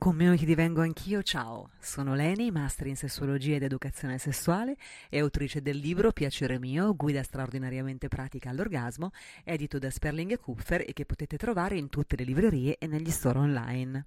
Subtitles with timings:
[0.00, 4.78] Community divengo anch'io, ciao, sono Leni, master in sessuologia ed educazione sessuale
[5.10, 9.10] e autrice del libro Piacere mio, guida straordinariamente pratica all'orgasmo,
[9.44, 13.10] edito da Sperling e Kupfer e che potete trovare in tutte le librerie e negli
[13.10, 14.06] store online.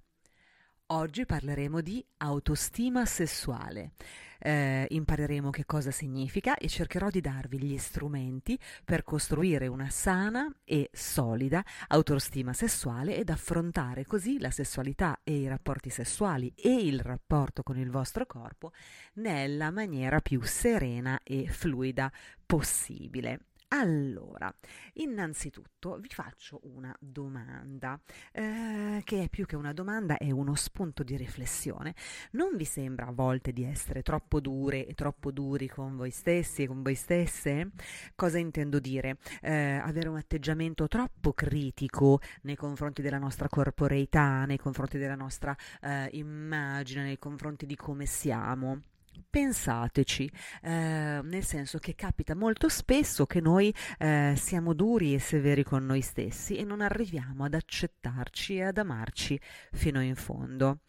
[0.88, 3.92] Oggi parleremo di autostima sessuale.
[4.38, 10.54] Eh, impareremo che cosa significa e cercherò di darvi gli strumenti per costruire una sana
[10.62, 17.00] e solida autostima sessuale ed affrontare così la sessualità e i rapporti sessuali e il
[17.00, 18.72] rapporto con il vostro corpo
[19.14, 22.12] nella maniera più serena e fluida
[22.44, 23.46] possibile.
[23.68, 24.54] Allora,
[24.94, 27.98] innanzitutto vi faccio una domanda,
[28.32, 31.94] eh, che è più che una domanda, è uno spunto di riflessione.
[32.32, 36.62] Non vi sembra a volte di essere troppo dure e troppo duri con voi stessi
[36.62, 37.72] e con voi stesse?
[38.14, 39.18] Cosa intendo dire?
[39.42, 45.56] Eh, avere un atteggiamento troppo critico nei confronti della nostra corporeità, nei confronti della nostra
[45.80, 48.80] eh, immagine, nei confronti di come siamo.
[49.28, 50.30] Pensateci,
[50.62, 55.84] eh, nel senso che capita molto spesso che noi eh, siamo duri e severi con
[55.84, 59.40] noi stessi e non arriviamo ad accettarci e ad amarci
[59.72, 60.80] fino in fondo.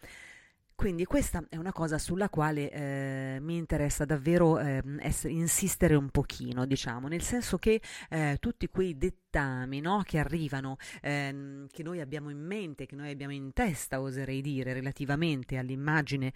[0.76, 6.10] Quindi questa è una cosa sulla quale eh, mi interessa davvero eh, essere, insistere un
[6.10, 12.02] pochino, diciamo, nel senso che eh, tutti quei dettami no, che arrivano, ehm, che noi
[12.02, 16.34] abbiamo in mente, che noi abbiamo in testa, oserei dire, relativamente all'immagine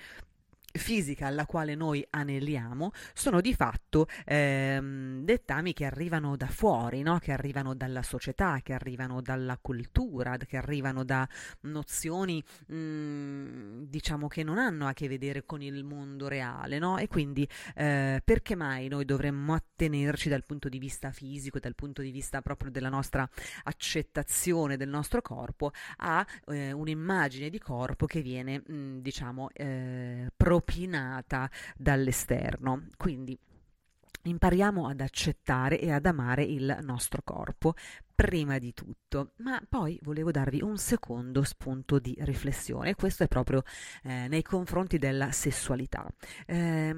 [0.72, 7.18] fisica alla quale noi aneliamo sono di fatto ehm, dettami che arrivano da fuori, no?
[7.20, 11.28] che arrivano dalla società, che arrivano dalla cultura, che arrivano da
[11.62, 16.98] nozioni mh, mm, diciamo che non hanno a che vedere con il mondo reale no?
[16.98, 22.02] e quindi eh, perché mai noi dovremmo attenerci dal punto di vista fisico, dal punto
[22.02, 23.28] di vista proprio della nostra
[23.64, 30.32] accettazione del nostro corpo a eh, un'immagine di corpo che viene mh, mm, diciamo eh,
[30.60, 32.88] propinata dall'esterno.
[32.98, 33.38] Quindi
[34.24, 37.74] impariamo ad accettare e ad amare il nostro corpo
[38.14, 43.64] prima di tutto, ma poi volevo darvi un secondo spunto di riflessione, questo è proprio
[44.04, 46.06] eh, nei confronti della sessualità.
[46.46, 46.94] Eh,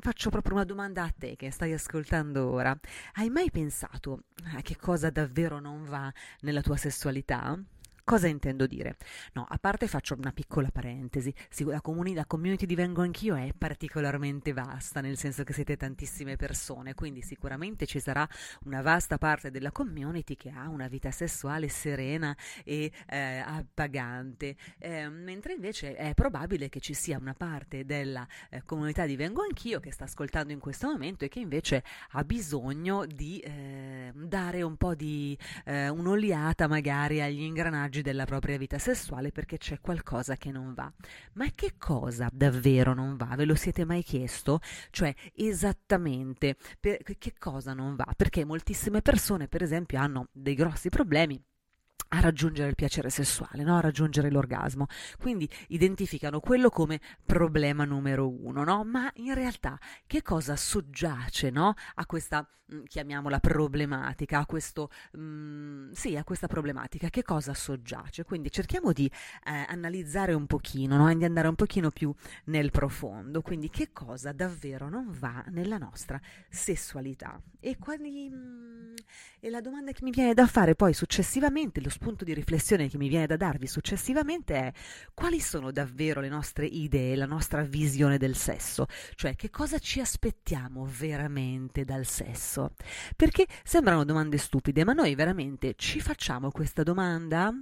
[0.00, 2.74] faccio proprio una domanda a te che stai ascoltando ora.
[3.14, 4.22] Hai mai pensato
[4.56, 6.10] a che cosa davvero non va
[6.40, 7.62] nella tua sessualità?
[8.10, 8.96] Cosa intendo dire?
[9.34, 13.52] No, a parte faccio una piccola parentesi, la, comuni- la community di Vengo Anch'io è
[13.56, 18.28] particolarmente vasta, nel senso che siete tantissime persone, quindi sicuramente ci sarà
[18.64, 25.08] una vasta parte della community che ha una vita sessuale serena e eh, appagante, eh,
[25.08, 29.78] mentre invece è probabile che ci sia una parte della eh, comunità di Vengo Anch'io
[29.78, 34.76] che sta ascoltando in questo momento e che invece ha bisogno di eh, dare un
[34.76, 40.36] po' di eh, un'oliata magari agli ingranaggi oggi della propria vita sessuale perché c'è qualcosa
[40.36, 40.92] che non va.
[41.34, 43.34] Ma che cosa davvero non va?
[43.36, 44.60] Ve lo siete mai chiesto?
[44.90, 48.06] Cioè, esattamente che cosa non va?
[48.16, 51.40] Perché moltissime persone, per esempio, hanno dei grossi problemi
[52.12, 53.76] a raggiungere il piacere sessuale, no?
[53.76, 54.86] a raggiungere l'orgasmo.
[55.18, 58.84] Quindi identificano quello come problema numero uno, no?
[58.84, 61.74] ma in realtà che cosa soggiace no?
[61.94, 67.08] a questa, mm, chiamiamola problematica, a, questo, mm, sì, a questa problematica?
[67.10, 68.24] Che cosa soggiace?
[68.24, 71.14] Quindi cerchiamo di eh, analizzare un pochino, no?
[71.14, 72.12] di andare un pochino più
[72.46, 77.40] nel profondo, quindi che cosa davvero non va nella nostra sessualità.
[77.60, 78.94] E, quali, mm,
[79.38, 82.96] e la domanda che mi viene da fare poi successivamente, lo spunto di riflessione che
[82.96, 84.72] mi viene da darvi successivamente è
[85.12, 90.00] quali sono davvero le nostre idee, la nostra visione del sesso, cioè che cosa ci
[90.00, 92.72] aspettiamo veramente dal sesso?
[93.14, 97.52] Perché sembrano domande stupide, ma noi veramente ci facciamo questa domanda?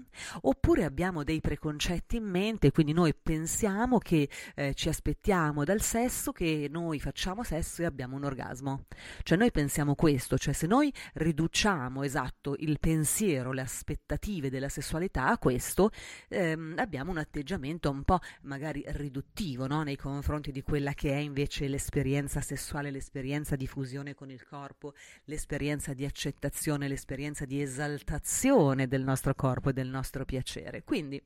[0.43, 6.31] Oppure abbiamo dei preconcetti in mente, quindi noi pensiamo che eh, ci aspettiamo dal sesso
[6.31, 8.85] che noi facciamo sesso e abbiamo un orgasmo.
[9.25, 14.69] Cioè noi pensiamo questo, cioè se noi riduciamo esatto il pensiero, le aspettative, negative della
[14.69, 15.90] sessualità a questo,
[16.28, 19.82] ehm, abbiamo un atteggiamento un po' magari riduttivo no?
[19.82, 24.94] nei confronti di quella che è invece l'esperienza sessuale, l'esperienza di fusione con il corpo,
[25.25, 30.84] l'esperienza di accettazione, l'esperienza di esaltazione del nostro corpo e del nostro piacere.
[30.84, 31.20] Quindi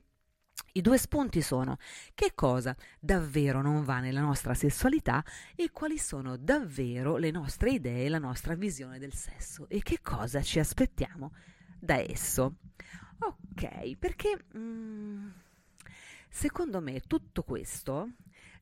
[0.75, 1.77] i due spunti sono
[2.13, 5.23] che cosa davvero non va nella nostra sessualità
[5.55, 10.41] e quali sono davvero le nostre idee, la nostra visione del sesso e che cosa
[10.41, 11.31] ci aspettiamo
[11.83, 12.55] da esso.
[13.19, 14.45] Ok, perché...
[14.57, 15.29] Mm,
[16.29, 18.09] Secondo me tutto questo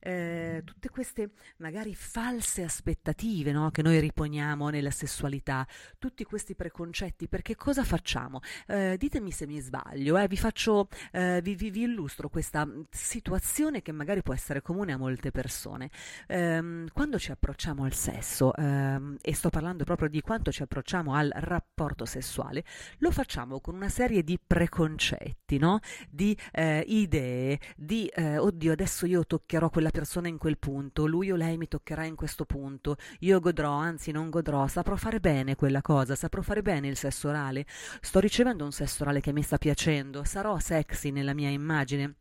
[0.02, 3.70] eh, tutte queste magari false aspettative no?
[3.70, 5.66] che noi riponiamo nella sessualità,
[5.98, 8.40] tutti questi preconcetti, perché cosa facciamo?
[8.66, 13.80] Eh, ditemi se mi sbaglio, eh, vi, faccio, eh, vi, vi, vi, illustro questa situazione
[13.80, 15.90] che magari può essere comune a molte persone.
[16.26, 21.14] Ehm, quando ci approcciamo al sesso, ehm, e sto parlando proprio di quanto ci approcciamo
[21.14, 22.64] al rapporto sessuale,
[22.98, 25.78] lo facciamo con una serie di preconcetti, no?
[26.10, 31.30] di eh, idee, di eh, oddio adesso io toccherò quella persona in quel punto, lui
[31.30, 35.54] o lei mi toccherà in questo punto, io godrò, anzi non godrò, saprò fare bene
[35.54, 37.64] quella cosa, saprò fare bene il sesso orale,
[38.00, 42.16] sto ricevendo un sesso orale che mi sta piacendo, sarò sexy nella mia immagine.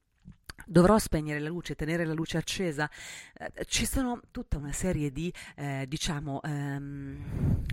[0.63, 2.88] Dovrò spegnere la luce, tenere la luce accesa.
[3.33, 7.63] Eh, ci sono tutta una serie di, eh, diciamo, ehm,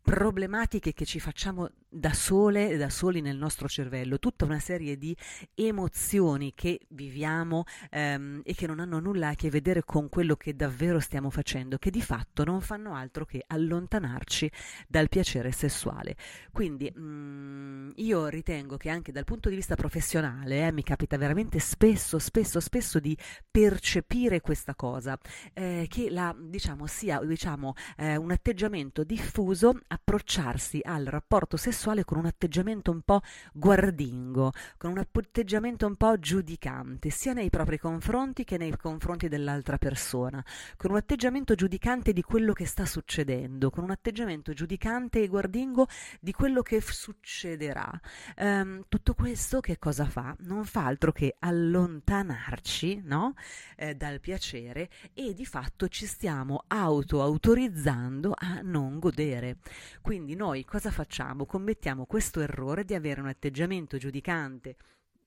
[0.00, 5.14] problematiche che ci facciamo da sole, da soli nel nostro cervello, tutta una serie di
[5.54, 10.54] emozioni che viviamo ehm, e che non hanno nulla a che vedere con quello che
[10.54, 14.50] davvero stiamo facendo, che di fatto non fanno altro che allontanarci
[14.86, 16.14] dal piacere sessuale.
[16.52, 21.16] Quindi mh, mm, io ritengo che anche dal punto di vista professionale eh, mi capita
[21.16, 23.16] veramente spesso, spesso, spesso di
[23.50, 25.18] percepire questa cosa,
[25.54, 32.18] eh, che la, diciamo, sia diciamo, eh, un atteggiamento diffuso approcciarsi al rapporto sessuale con
[32.18, 33.22] un atteggiamento un po'
[33.52, 39.78] guardingo, con un atteggiamento un po' giudicante, sia nei propri confronti che nei confronti dell'altra
[39.78, 40.44] persona,
[40.76, 45.86] con un atteggiamento giudicante di quello che sta succedendo, con un atteggiamento giudicante e guardingo
[46.20, 47.90] di quello che succederà.
[48.36, 50.36] Um, tutto questo che cosa fa?
[50.40, 53.34] Non fa altro che allontanarci no?
[53.76, 59.56] eh, dal piacere e di fatto ci stiamo auto-autorizzando a non godere.
[60.02, 61.46] Quindi noi cosa facciamo?
[61.70, 64.74] Commettiamo questo errore di avere un atteggiamento giudicante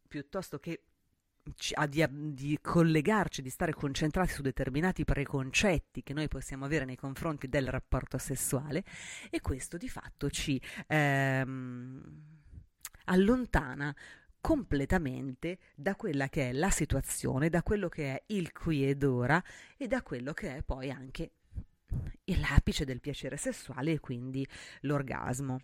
[0.05, 0.81] piuttosto che
[1.87, 7.47] di, di, collegarci, di stare concentrati su determinati preconcetti che noi possiamo avere nei confronti
[7.47, 8.83] del rapporto sessuale
[9.29, 12.03] e questo di fatto ci ehm,
[13.05, 13.95] allontana
[14.41, 19.41] completamente da quella che è la situazione, da quello che è il qui ed ora
[19.77, 21.31] e da quello che è poi anche
[22.25, 24.45] l'apice del piacere sessuale e quindi
[24.81, 25.61] l'orgasmo.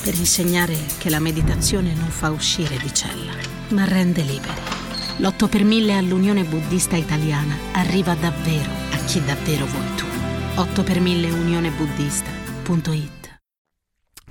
[0.03, 3.33] per insegnare che la meditazione non fa uscire di cella,
[3.69, 4.79] ma rende liberi.
[5.17, 10.05] L'8 per 1000 all'Unione Buddista Italiana arriva davvero a chi davvero vuoi tu.
[10.55, 13.20] 8 per 1000 unionebuddista.it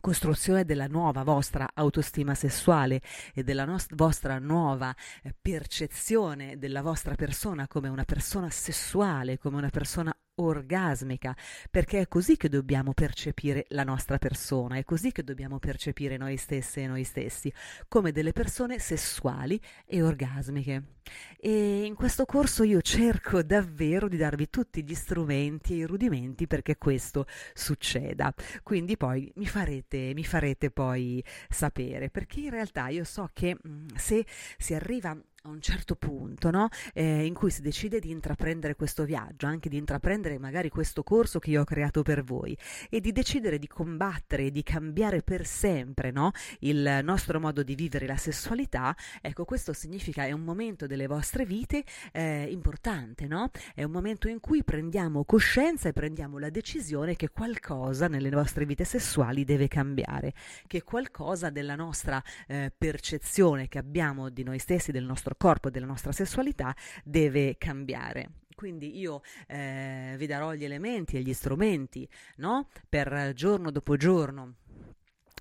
[0.01, 3.01] costruzione della nuova vostra autostima sessuale
[3.35, 9.57] e della no- vostra nuova eh, percezione della vostra persona come una persona sessuale, come
[9.57, 11.37] una persona orgasmica,
[11.71, 16.37] perché è così che dobbiamo percepire la nostra persona, è così che dobbiamo percepire noi
[16.37, 17.53] stesse e noi stessi,
[17.89, 20.99] come delle persone sessuali e orgasmiche.
[21.39, 26.47] E in questo corso io cerco davvero di darvi tutti gli strumenti e i rudimenti
[26.47, 28.33] perché questo succeda.
[28.63, 33.69] Quindi poi mi farete, mi farete poi sapere, perché in realtà io so che mh,
[33.69, 34.27] mm, se
[34.59, 36.69] si arriva a un certo punto, no?
[36.93, 41.39] eh, in cui si decide di intraprendere questo viaggio, anche di intraprendere magari questo corso
[41.39, 42.55] che io ho creato per voi
[42.91, 46.33] e di decidere di combattere e di cambiare per sempre no?
[46.59, 51.47] il nostro modo di vivere la sessualità, ecco questo significa è un momento delle vostre
[51.47, 53.51] vite eh, importante, no?
[53.75, 58.67] È un momento in cui prendiamo coscienza e prendiamo la decisione che qualcosa nelle nostre
[58.67, 60.35] vite sessuali deve cambiare,
[60.67, 65.71] che qualcosa della nostra eh, percezione che abbiamo di noi stessi, del nostro nostro corpo,
[65.71, 68.31] della nostra sessualità, deve cambiare.
[68.55, 72.07] Quindi io eh, vi darò gli elementi e gli strumenti
[72.37, 72.69] no?
[72.89, 74.57] per giorno dopo giorno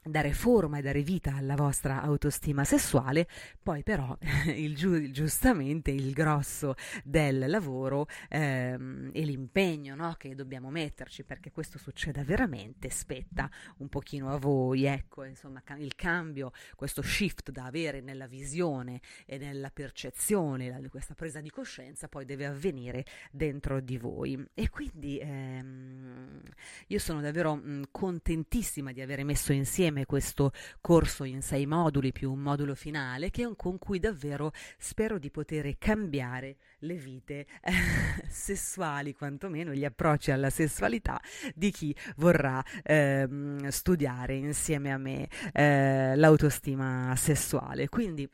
[0.04, 3.28] dare forma e dare vita alla vostra autostima sessuale,
[3.62, 4.18] poi però
[4.56, 11.52] il giu- giustamente il grosso del lavoro ehm, e l'impegno no, che dobbiamo metterci perché
[11.52, 17.66] questo succeda veramente spetta un pochino a voi, ecco, insomma, il cambio, questo shift da
[17.66, 23.80] avere nella visione e nella percezione, la, questa presa di coscienza poi deve avvenire dentro
[23.80, 24.44] di voi.
[24.54, 26.42] E quindi ehm,
[26.88, 32.12] io sono davvero mh, contentissima di aver messo insieme insieme questo corso in sei moduli
[32.12, 37.72] più un modulo finale che, con cui davvero spero di poter cambiare le vite eh,
[38.30, 41.20] sessuali, quantomeno gli approcci alla sessualità
[41.56, 43.28] di chi vorrà eh,
[43.70, 47.90] studiare insieme a me eh, l'autostima sessuale.
[47.90, 48.30] Quindi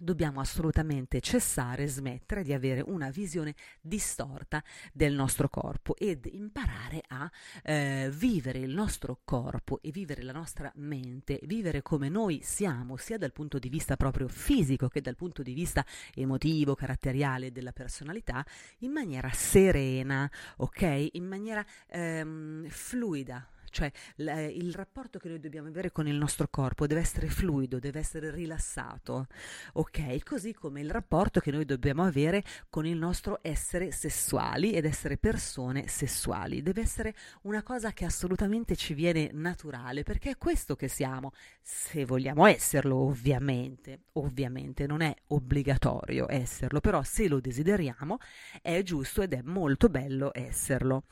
[0.00, 7.30] dobbiamo assolutamente cessare, smettere di avere una visione distorta del nostro corpo ed imparare a
[7.62, 13.18] eh, vivere il nostro corpo e vivere la nostra mente, vivere come noi siamo, sia
[13.18, 18.44] dal punto di vista proprio fisico che dal punto di vista emotivo, caratteriale della personalità,
[18.78, 21.08] in maniera serena, ok?
[21.12, 26.48] In maniera ehm, fluida, cioè l- il rapporto che noi dobbiamo avere con il nostro
[26.48, 29.26] corpo deve essere fluido, deve essere rilassato,
[29.74, 30.22] ok?
[30.24, 35.16] Così come il rapporto che noi dobbiamo avere con il nostro essere sessuali ed essere
[35.18, 36.62] persone sessuali.
[36.62, 42.04] Deve essere una cosa che assolutamente ci viene naturale, perché è questo che siamo, se
[42.04, 48.18] vogliamo esserlo, ovviamente, ovviamente non è obbligatorio esserlo, però se lo desideriamo
[48.62, 51.04] è giusto ed è molto bello esserlo.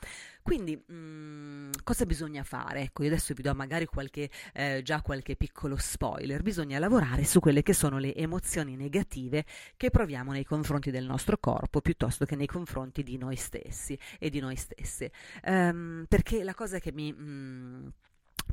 [0.47, 2.83] Quindi mh, mm, cosa bisogna fare?
[2.83, 6.41] Ecco, io adesso vi do magari qualche, eh, già qualche piccolo spoiler.
[6.41, 9.43] Bisogna lavorare su quelle che sono le emozioni negative
[9.75, 14.29] che proviamo nei confronti del nostro corpo piuttosto che nei confronti di noi stessi e
[14.29, 15.11] di noi stesse.
[15.43, 17.11] Um, perché la cosa che mi...
[17.11, 17.87] Mh, mm,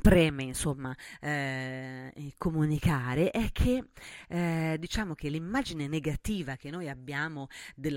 [0.01, 3.89] preme insomma eh, comunicare è che
[4.27, 7.47] eh, diciamo che l'immagine negativa che noi abbiamo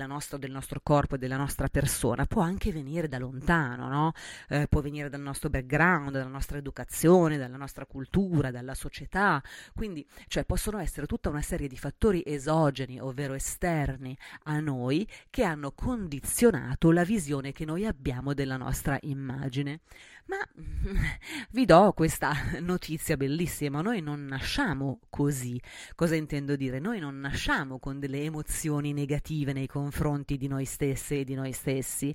[0.07, 4.11] nostra, del nostro corpo e della nostra persona può anche venire da lontano, no?
[4.49, 9.41] eh, può venire dal nostro background, dalla nostra educazione, dalla nostra cultura, dalla società,
[9.73, 15.43] quindi cioè, possono essere tutta una serie di fattori esogeni, ovvero esterni a noi, che
[15.43, 19.81] hanno condizionato la visione che noi abbiamo della nostra immagine.
[20.29, 20.37] Ma
[21.51, 22.31] vi do questa
[22.61, 25.59] notizia bellissima, noi non nasciamo così.
[25.95, 26.79] Cosa intendo dire?
[26.79, 31.51] Noi non nasciamo con delle emozioni negative nei confronti di noi stesse e di noi
[31.51, 32.13] stessi.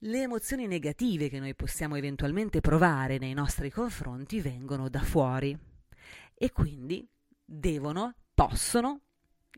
[0.00, 5.56] Le emozioni negative che noi possiamo eventualmente provare nei nostri confronti vengono da fuori
[6.34, 7.06] e quindi
[7.44, 9.02] devono, possono,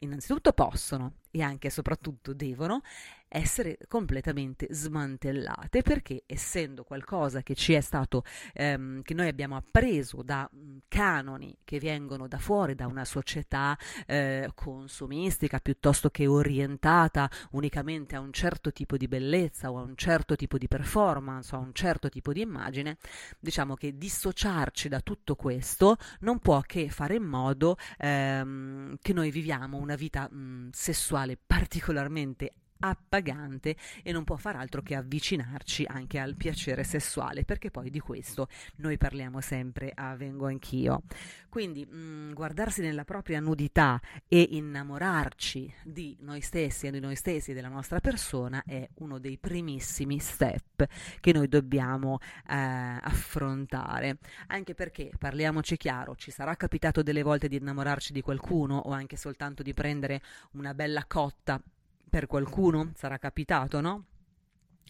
[0.00, 2.82] innanzitutto possono e anche e soprattutto devono
[3.28, 10.23] essere completamente smantellate perché essendo qualcosa che ci è stato ehm, che noi abbiamo appreso
[10.23, 17.30] da mm, canoni che vengono da fuori da una società eh, consumistica piuttosto che orientata
[17.50, 21.58] unicamente a un certo tipo di bellezza o a un certo tipo di performance o
[21.58, 22.97] a un certo tipo di immagine
[23.38, 29.30] diciamo che dissociarci da tutto questo non può che fare in modo ehm, che noi
[29.30, 35.85] viviamo una vita mh, sessuale sessuale particolarmente appagante e non può far altro che avvicinarci
[35.87, 41.02] anche al piacere sessuale, perché poi di questo noi parliamo sempre a Vengo Anch'io.
[41.49, 47.16] Quindi mh, mm, guardarsi nella propria nudità e innamorarci di noi stessi e di noi
[47.16, 50.87] stessi e della nostra persona è uno dei primissimi step
[51.20, 52.18] che noi dobbiamo
[52.49, 54.18] eh, affrontare,
[54.49, 59.16] anche perché parliamoci chiaro, ci sarà capitato delle volte di innamorarci di qualcuno o anche
[59.16, 60.20] soltanto di prendere
[60.52, 61.61] una bella cotta
[62.08, 64.04] per qualcuno sarà capitato, no?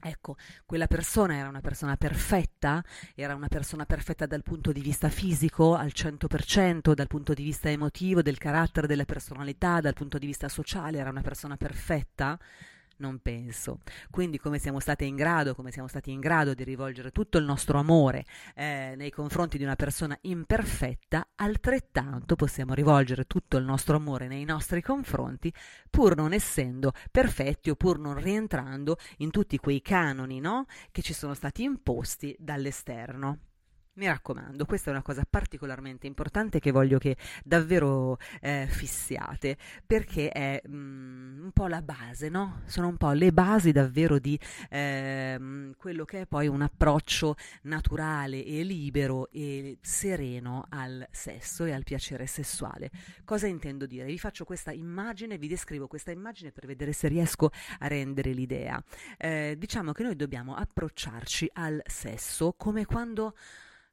[0.00, 2.84] Ecco, quella persona era una persona perfetta,
[3.16, 7.68] era una persona perfetta dal punto di vista fisico al 100%, dal punto di vista
[7.68, 12.38] emotivo, del carattere, della personalità, dal punto di vista sociale, era una persona perfetta
[12.98, 13.80] non penso.
[14.10, 17.44] Quindi come siamo state in grado, come siamo stati in grado di rivolgere tutto il
[17.44, 18.24] nostro amore
[18.54, 24.44] eh, nei confronti di una persona imperfetta, altrettanto possiamo rivolgere tutto il nostro amore nei
[24.44, 25.52] nostri confronti,
[25.90, 30.66] pur non essendo perfetti o pur non rientrando in tutti quei canoni no?
[30.90, 33.38] che ci sono stati imposti dall'esterno.
[33.98, 40.30] Mi raccomando, questa è una cosa particolarmente importante che voglio che davvero eh, fissiate, perché
[40.30, 42.60] è mm, un po' la base, no?
[42.66, 44.38] Sono un po' le basi davvero di
[44.70, 51.72] eh, quello che è poi un approccio naturale e libero e sereno al sesso e
[51.72, 52.92] al piacere sessuale.
[53.24, 54.04] Cosa intendo dire?
[54.04, 57.50] Vi faccio questa immagine, vi descrivo questa immagine per vedere se riesco
[57.80, 58.80] a rendere l'idea.
[59.16, 63.34] Eh, diciamo che noi dobbiamo approcciarci al sesso come quando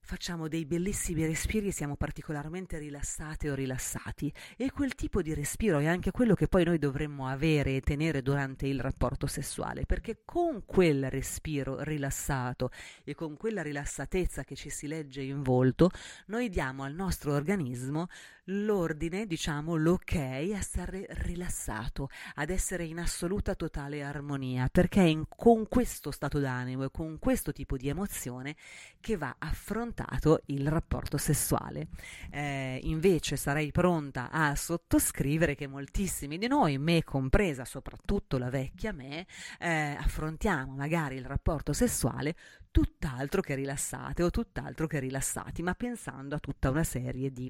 [0.05, 4.31] facciamo dei bellissimi respiri e siamo particolarmente rilassate o rilassati.
[4.55, 8.21] E quel tipo di respiro è anche quello che poi noi dovremmo avere e tenere
[8.21, 12.69] durante il rapporto sessuale perché con quel respiro rilassato
[13.03, 15.89] e con quella rilassatezza che ci si legge in volto
[16.27, 18.07] noi diamo al nostro organismo
[18.45, 25.25] l'ordine, diciamo l'ok a stare rilassato, ad essere in assoluta totale armonia, perché è in,
[25.27, 28.55] con questo stato d'animo e con questo tipo di emozione
[28.99, 31.87] che va affrontato il rapporto sessuale.
[32.31, 38.91] Eh, invece sarei pronta a sottoscrivere che moltissimi di noi, me compresa, soprattutto la vecchia
[38.91, 39.25] me,
[39.59, 42.35] eh, affrontiamo magari il rapporto sessuale
[42.75, 47.49] tutt'altro che rilassate o tutt'altro che rilassati, ma pensando a tutta una serie di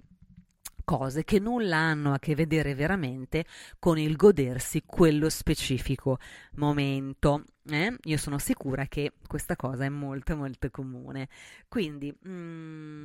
[0.85, 3.45] cose che nulla hanno a che vedere veramente
[3.79, 6.19] con il godersi quello specifico
[6.53, 7.43] momento.
[7.67, 7.93] Eh?
[8.03, 11.27] Io sono sicura che questa cosa è molto molto comune.
[11.67, 13.04] Quindi mm,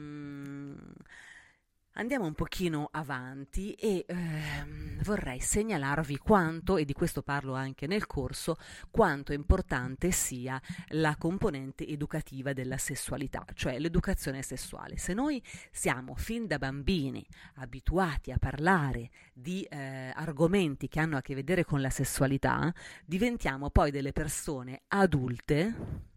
[1.95, 8.07] Andiamo un pochino avanti e ehm, vorrei segnalarvi quanto, e di questo parlo anche nel
[8.07, 8.57] corso,
[8.93, 14.99] quanto importante sia la componente educativa della sessualità, cioè l'educazione sessuale.
[14.99, 15.43] Se noi
[15.73, 21.65] siamo fin da bambini abituati a parlare di eh, argomenti che hanno a che vedere
[21.65, 22.73] con la sessualità,
[23.05, 26.09] diventiamo poi delle persone adulte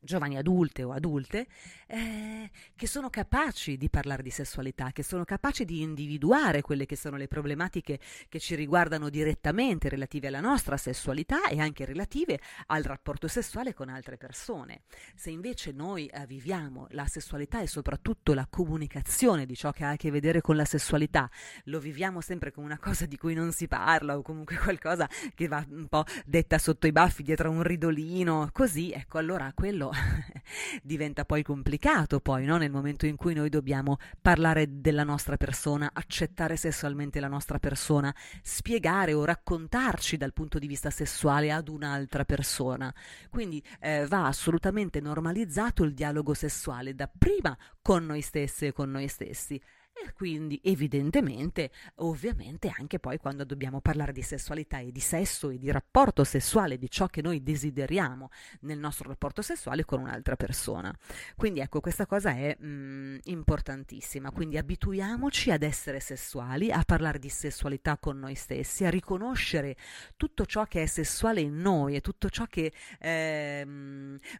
[0.00, 1.46] giovani adulte o adulte
[1.86, 6.96] eh, che sono capaci di parlare di sessualità, che sono capaci di individuare quelle che
[6.96, 12.82] sono le problematiche che ci riguardano direttamente relative alla nostra sessualità e anche relative al
[12.82, 14.82] rapporto sessuale con altre persone.
[15.14, 19.90] Se invece noi eh, viviamo la sessualità e soprattutto la comunicazione di ciò che ha
[19.90, 21.28] a che vedere con la sessualità,
[21.64, 25.48] lo viviamo sempre come una cosa di cui non si parla o comunque qualcosa che
[25.48, 29.89] va un po' detta sotto i baffi dietro un ridolino, così, ecco allora quello
[30.82, 32.56] diventa poi complicato poi, no?
[32.56, 38.14] nel momento in cui noi dobbiamo parlare della nostra persona, accettare sessualmente la nostra persona,
[38.42, 42.92] spiegare o raccontarci dal punto di vista sessuale ad un'altra persona.
[43.28, 48.90] Quindi eh, va assolutamente normalizzato il dialogo sessuale da prima con noi stessi e con
[48.90, 49.60] noi stessi
[50.06, 55.58] e quindi evidentemente, ovviamente anche poi quando dobbiamo parlare di sessualità e di sesso e
[55.58, 60.94] di rapporto sessuale, di ciò che noi desideriamo nel nostro rapporto sessuale con un'altra persona.
[61.36, 67.18] Quindi ecco, questa cosa è mh, mm, importantissima, quindi abituiamoci ad essere sessuali, a parlare
[67.18, 69.76] di sessualità con noi stessi, a riconoscere
[70.16, 73.66] tutto ciò che è sessuale in noi e tutto ciò che eh,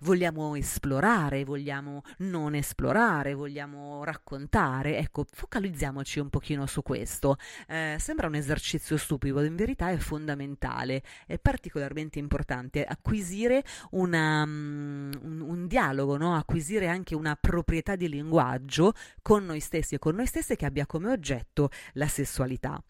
[0.00, 4.98] vogliamo esplorare, vogliamo non esplorare, vogliamo raccontare.
[4.98, 7.36] Ecco, focalizziamoci un pochino su questo.
[7.66, 15.10] Eh, sembra un esercizio stupido, in verità è fondamentale, è particolarmente importante acquisire una, um,
[15.22, 16.36] un, un, dialogo, no?
[16.36, 20.86] acquisire anche una proprietà di linguaggio con noi stessi e con noi stesse che abbia
[20.86, 22.80] come oggetto la sessualità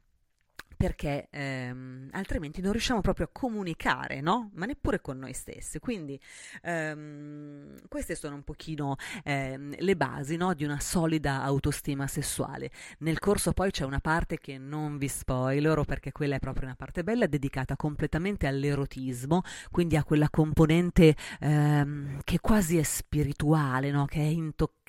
[0.80, 4.50] perché ehm, altrimenti non riusciamo proprio a comunicare, no?
[4.54, 5.78] Ma neppure con noi stessi.
[5.78, 6.18] Quindi
[6.62, 10.54] ehm, queste sono un pochino ehm, le basi no?
[10.54, 12.70] di una solida autostima sessuale.
[13.00, 16.76] Nel corso poi c'è una parte che non vi spoilerò perché quella è proprio una
[16.76, 24.06] parte bella dedicata completamente all'erotismo, quindi a quella componente ehm, che quasi è spirituale, no?
[24.06, 24.79] Che è intoccabile,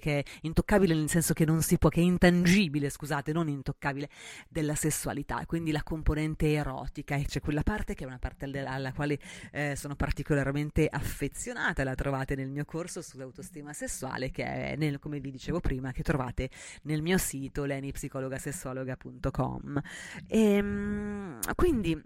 [0.00, 4.08] che è intoccabile nel senso che non si può, che è intangibile, scusate, non intoccabile,
[4.48, 8.92] della sessualità quindi la componente erotica, e c'è quella parte che è una parte alla
[8.92, 9.18] quale
[9.52, 15.20] eh, sono particolarmente affezionata, la trovate nel mio corso sull'autostima sessuale, che è, nel, come
[15.20, 16.50] vi dicevo prima, che trovate
[16.82, 19.80] nel mio sito lenipsicologasessuologa.com.
[20.26, 22.02] E, ehm, quindi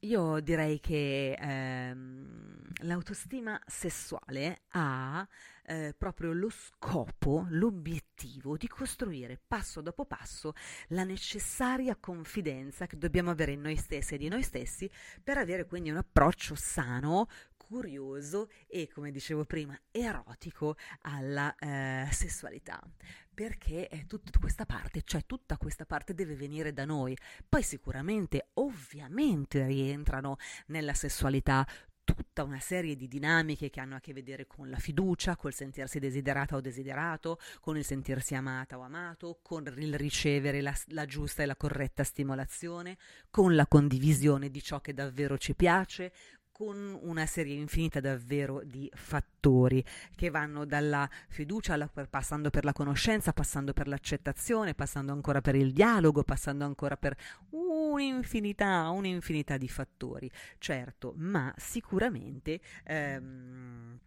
[0.00, 5.26] io direi che ehm, l'autostima sessuale ha
[5.66, 10.52] eh, proprio lo scopo, l'obiettivo di costruire passo dopo passo
[10.88, 14.90] la necessaria confidenza che dobbiamo avere in noi stessi e di noi stessi
[15.22, 17.28] per avere quindi un approccio sano,
[17.66, 22.82] curioso e, come dicevo prima, erotico alla eh, sessualità.
[23.32, 27.16] Perché è tutta questa parte, cioè tutta questa parte deve venire da noi.
[27.48, 31.66] Poi sicuramente, ovviamente, rientrano nella sessualità
[32.04, 35.98] tutta una serie di dinamiche che hanno a che vedere con la fiducia, col sentirsi
[35.98, 41.42] desiderata o desiderato, con il sentirsi amata o amato, con il ricevere la, la giusta
[41.42, 42.98] e la corretta stimolazione,
[43.30, 46.12] con la condivisione di ciò che davvero ci piace,
[46.54, 52.72] con una serie infinita davvero di fattori che vanno dalla fiducia alla, passando per la
[52.72, 57.16] conoscenza, passando per l'accettazione, passando ancora per il dialogo, passando ancora per
[57.50, 63.98] un'infinità, un'infinità di fattori, certo, ma sicuramente ehm,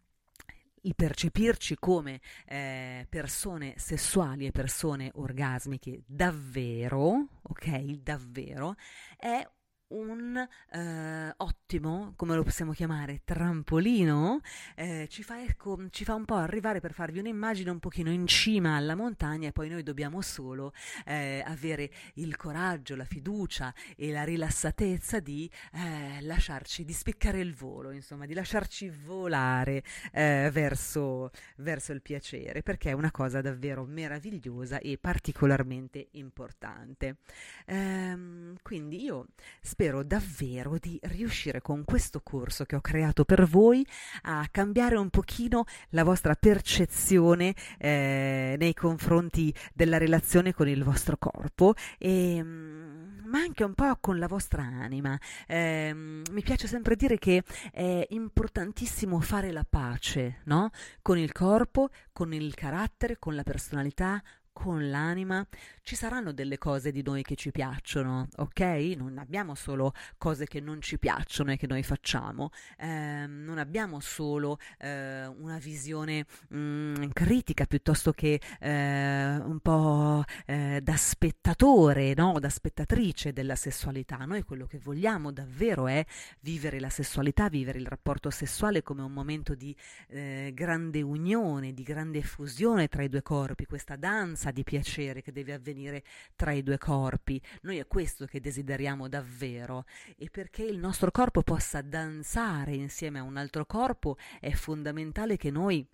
[0.83, 8.75] il percepirci come eh, persone sessuali e persone orgasmiche davvero, ok, davvero,
[9.17, 9.45] è
[9.89, 10.35] un
[10.71, 14.41] eh, ottimo, come lo possiamo chiamare, trampolino,
[14.75, 18.27] eh, ci, fa, ecco, ci fa un po' arrivare per farvi un'immagine un pochino in
[18.27, 20.73] cima alla montagna e poi noi dobbiamo solo
[21.05, 27.53] eh, avere il coraggio, la fiducia e la rilassatezza di eh, lasciarci, di spiccare il
[27.53, 33.85] volo, insomma, di lasciarci volare eh, verso, verso il piacere, perché è una cosa davvero
[33.85, 37.17] meravigliosa e particolarmente importante.
[37.65, 39.27] Ehm, quindi io
[39.61, 43.85] spero davvero di riuscire con questo corso che ho creato per voi
[44.23, 51.17] a cambiare un pochino la vostra percezione eh, nei confronti della relazione con il vostro
[51.17, 55.15] corpo e mm, ma anche un po' con la vostra anima.
[55.45, 60.71] Eh, mi piace sempre dire che è importantissimo fare la pace, no?
[61.03, 64.23] Con il corpo, con il carattere, con la personalità,
[64.57, 65.47] con l'anima,
[65.83, 68.59] ci saranno delle cose di noi che ci piacciono, ok?
[68.97, 73.99] Non abbiamo solo cose che non ci piacciono e che noi facciamo, eh, non abbiamo
[73.99, 82.15] solo eh, una visione mh, mm, critica piuttosto che eh, un po' eh, da spettatore,
[82.15, 82.39] no?
[82.39, 84.17] da spettatrice della sessualità.
[84.25, 86.03] Noi quello che vogliamo davvero è
[86.39, 89.73] vivere la sessualità, vivere il rapporto sessuale come un momento di
[90.07, 95.21] eh, grande unione, di grande fusione tra i due corpi, questa danza danza di piacere
[95.21, 96.03] che deve avvenire
[96.35, 97.41] tra i due corpi.
[97.61, 99.85] Noi è questo che desideriamo davvero
[100.17, 105.51] e perché il nostro corpo possa danzare insieme a un altro corpo è fondamentale che
[105.51, 105.87] noi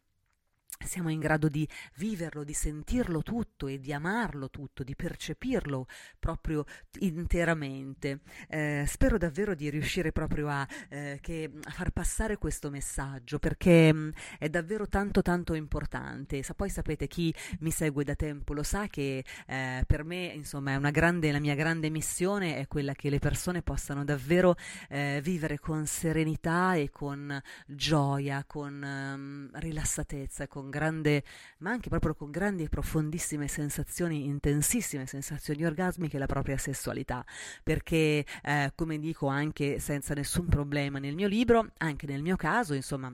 [0.84, 5.88] siamo in grado di viverlo, di sentirlo tutto e di amarlo tutto, di percepirlo
[6.20, 6.66] proprio
[7.00, 8.20] interamente.
[8.48, 13.94] Eh, spero davvero di riuscire proprio a, eh, che, a, far passare questo messaggio perché
[13.94, 14.10] mh, mm,
[14.40, 16.42] è davvero tanto tanto importante.
[16.44, 20.78] Sa, poi sapete chi mi segue da tempo lo sa che eh, per me insomma
[20.92, 24.56] grande, la mia grande missione è quella che le persone possano davvero
[24.90, 31.24] eh, vivere con serenità e con gioia, con um, rilassatezza, con grande,
[31.60, 37.26] ma anche proprio con grandi e profondissime sensazioni, intensissime sensazioni orgasmiche la propria sessualità,
[37.64, 42.74] perché eh, come dico anche senza nessun problema nel mio libro, anche nel mio caso,
[42.74, 43.14] insomma,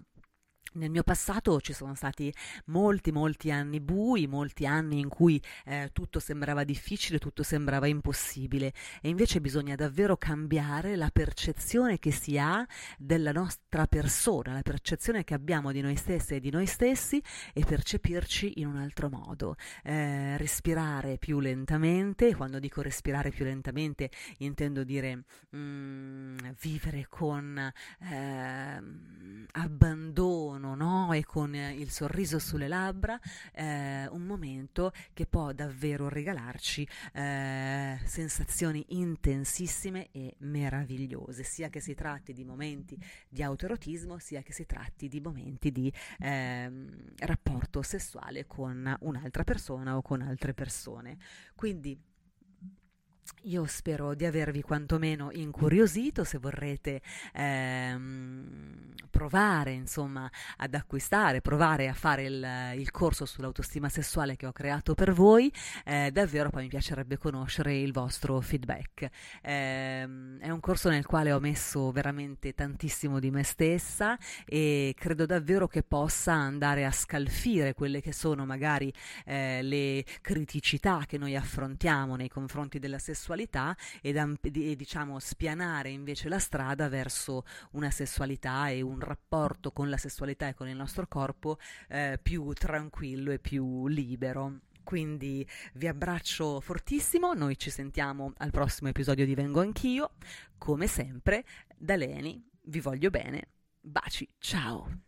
[0.73, 2.33] nel mio passato ci sono stati
[2.65, 8.73] molti, molti anni bui, molti anni in cui eh, tutto sembrava difficile, tutto sembrava impossibile
[9.01, 12.65] e invece bisogna davvero cambiare la percezione che si ha
[12.97, 17.21] della nostra persona, la percezione che abbiamo di noi stessi e di noi stessi
[17.53, 19.55] e percepirci in un altro modo.
[19.83, 25.23] Eh, respirare più lentamente, quando dico respirare più lentamente intendo dire
[25.55, 28.81] mm, vivere con eh,
[31.19, 33.19] e con il sorriso sulle labbra,
[33.53, 41.93] eh, un momento che può davvero regalarci eh, sensazioni intensissime e meravigliose, sia che si
[41.93, 46.71] tratti di momenti di autoerotismo, sia che si tratti di momenti di eh,
[47.17, 51.17] rapporto sessuale con un'altra persona o con altre persone.
[51.53, 52.08] Quindi
[53.43, 57.01] io spero di avervi quantomeno incuriosito, se vorrete
[57.33, 64.51] ehm, provare insomma ad acquistare, provare a fare il, il, corso sull'autostima sessuale che ho
[64.51, 65.51] creato per voi,
[65.85, 69.09] eh, davvero poi mi piacerebbe conoscere il vostro feedback.
[69.41, 70.03] Eh,
[70.39, 75.67] è un corso nel quale ho messo veramente tantissimo di me stessa e credo davvero
[75.67, 78.93] che possa andare a scalfire quelle che sono magari
[79.25, 86.29] eh, le criticità che noi affrontiamo nei confronti della sessualità sessualità ed, diciamo spianare invece
[86.29, 91.05] la strada verso una sessualità e un rapporto con la sessualità e con il nostro
[91.07, 91.57] corpo
[91.89, 94.61] eh, più tranquillo e più libero.
[94.83, 100.13] Quindi vi abbraccio fortissimo, noi ci sentiamo al prossimo episodio di Vengo Anch'io.
[100.57, 101.43] Come sempre,
[101.77, 103.49] da Leni, vi voglio bene.
[103.81, 105.01] Baci, ciao!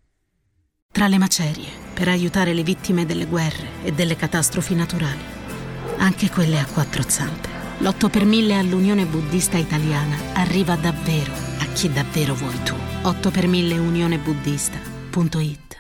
[0.92, 5.24] Tra le macerie, per aiutare le vittime delle guerre e delle catastrofi naturali,
[5.98, 11.92] anche quelle a quattro zampe l'8 per 1000 all'Unione Buddista Italiana arriva davvero a chi
[11.92, 12.76] davvero vuoi tu.
[13.02, 15.71] 8 per 1000 unionebuddista.it